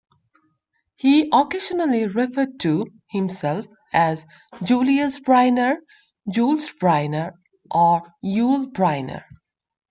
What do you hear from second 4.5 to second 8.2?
Julius Briner, Jules Bryner or